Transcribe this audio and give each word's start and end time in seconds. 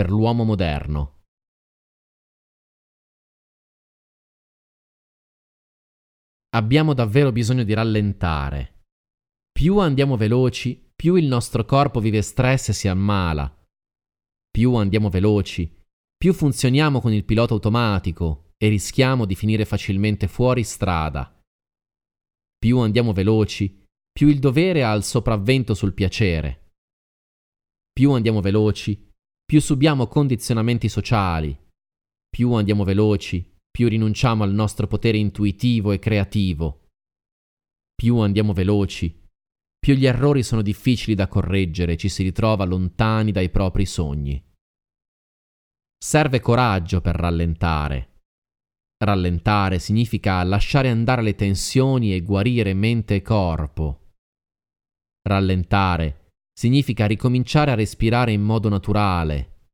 per 0.00 0.08
l'uomo 0.08 0.44
moderno. 0.44 1.24
Abbiamo 6.56 6.94
davvero 6.94 7.32
bisogno 7.32 7.64
di 7.64 7.74
rallentare. 7.74 8.86
Più 9.52 9.76
andiamo 9.76 10.16
veloci, 10.16 10.90
più 10.96 11.16
il 11.16 11.26
nostro 11.26 11.66
corpo 11.66 12.00
vive 12.00 12.22
stress 12.22 12.70
e 12.70 12.72
si 12.72 12.88
ammala. 12.88 13.54
Più 14.50 14.72
andiamo 14.72 15.10
veloci, 15.10 15.70
più 16.16 16.32
funzioniamo 16.32 17.02
con 17.02 17.12
il 17.12 17.26
pilota 17.26 17.52
automatico 17.52 18.52
e 18.56 18.68
rischiamo 18.68 19.26
di 19.26 19.34
finire 19.34 19.66
facilmente 19.66 20.28
fuori 20.28 20.64
strada. 20.64 21.30
Più 22.58 22.78
andiamo 22.78 23.12
veloci, 23.12 23.84
più 24.10 24.28
il 24.28 24.38
dovere 24.38 24.82
ha 24.82 24.94
il 24.94 25.02
sopravvento 25.02 25.74
sul 25.74 25.92
piacere. 25.92 26.70
Più 27.92 28.12
andiamo 28.12 28.40
veloci, 28.40 29.08
più 29.50 29.60
subiamo 29.60 30.06
condizionamenti 30.06 30.88
sociali. 30.88 31.58
Più 32.28 32.52
andiamo 32.52 32.84
veloci, 32.84 33.44
più 33.68 33.88
rinunciamo 33.88 34.44
al 34.44 34.52
nostro 34.52 34.86
potere 34.86 35.18
intuitivo 35.18 35.90
e 35.90 35.98
creativo. 35.98 36.86
Più 37.92 38.18
andiamo 38.18 38.52
veloci, 38.52 39.12
più 39.76 39.94
gli 39.94 40.06
errori 40.06 40.44
sono 40.44 40.62
difficili 40.62 41.16
da 41.16 41.26
correggere 41.26 41.94
e 41.94 41.96
ci 41.96 42.08
si 42.08 42.22
ritrova 42.22 42.64
lontani 42.64 43.32
dai 43.32 43.50
propri 43.50 43.86
sogni. 43.86 44.40
Serve 45.98 46.38
coraggio 46.38 47.00
per 47.00 47.16
rallentare. 47.16 48.18
Rallentare 49.02 49.80
significa 49.80 50.40
lasciare 50.44 50.90
andare 50.90 51.22
le 51.22 51.34
tensioni 51.34 52.14
e 52.14 52.22
guarire 52.22 52.72
mente 52.72 53.16
e 53.16 53.22
corpo. 53.22 54.12
Rallentare 55.22 56.19
significa 56.60 57.06
ricominciare 57.06 57.70
a 57.70 57.74
respirare 57.74 58.32
in 58.32 58.42
modo 58.42 58.68
naturale. 58.68 59.68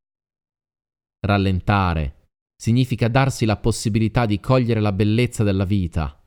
Rallentare 1.19 2.29
significa 2.55 3.09
darsi 3.09 3.43
la 3.43 3.57
possibilità 3.57 4.25
di 4.25 4.39
cogliere 4.39 4.79
la 4.79 4.93
bellezza 4.93 5.43
della 5.43 5.65
vita. 5.65 6.25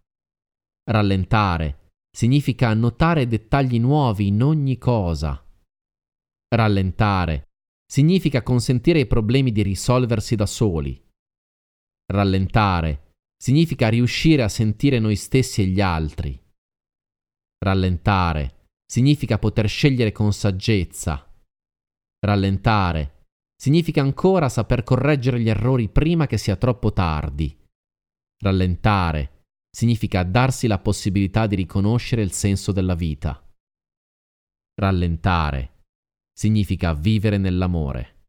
Rallentare 0.85 1.93
significa 2.15 2.75
notare 2.75 3.27
dettagli 3.27 3.79
nuovi 3.79 4.27
in 4.27 4.43
ogni 4.43 4.77
cosa. 4.77 5.43
Rallentare 6.55 7.53
significa 7.91 8.43
consentire 8.43 8.99
ai 8.99 9.07
problemi 9.07 9.53
di 9.53 9.63
risolversi 9.63 10.37
da 10.37 10.45
soli. 10.45 11.03
Rallentare 12.13 13.15
significa 13.35 13.89
riuscire 13.89 14.43
a 14.43 14.49
sentire 14.51 14.99
noi 14.99 15.17
stessi 15.17 15.63
e 15.63 15.67
gli 15.69 15.81
altri. 15.81 16.39
Rallentare 17.65 18.60
significa 18.91 19.39
poter 19.39 19.69
scegliere 19.69 20.11
con 20.11 20.33
saggezza. 20.33 21.25
Rallentare 22.19 23.29
significa 23.55 24.01
ancora 24.01 24.49
saper 24.49 24.83
correggere 24.83 25.39
gli 25.39 25.49
errori 25.49 25.89
prima 25.89 26.27
che 26.27 26.37
sia 26.37 26.57
troppo 26.57 26.93
tardi. 26.93 27.57
Rallentare 28.43 29.45
significa 29.71 30.25
darsi 30.25 30.67
la 30.67 30.81
possibilità 30.81 31.47
di 31.47 31.55
riconoscere 31.55 32.23
il 32.23 32.33
senso 32.33 32.73
della 32.73 32.97
vita. 32.97 33.41
Rallentare 34.75 35.85
significa 36.33 36.93
vivere 36.93 37.39
nell'amore. 37.39 38.20